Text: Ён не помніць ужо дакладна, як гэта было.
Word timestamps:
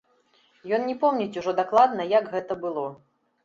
Ён 0.77 0.85
не 0.89 0.95
помніць 1.03 1.39
ужо 1.43 1.55
дакладна, 1.61 2.09
як 2.17 2.35
гэта 2.35 2.61
было. 2.69 2.91